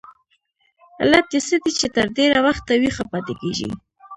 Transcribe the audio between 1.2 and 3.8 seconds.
یې څه دی چې تر ډېره وخته ویښه پاتې کیږي؟